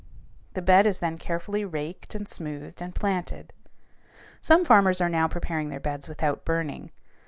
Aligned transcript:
The 0.55 0.63
bed 0.63 0.87
is 0.87 0.97
then 0.97 1.19
carefully 1.19 1.63
raked 1.63 2.15
and 2.15 2.27
smoothed 2.27 2.81
and 2.81 2.95
planted. 2.95 3.53
Some 4.41 4.65
farmers 4.65 4.99
are 4.99 5.09
now 5.09 5.27
preparing 5.27 5.69
their 5.69 5.79
beds 5.79 6.09
without 6.09 6.43
burning. 6.43 6.89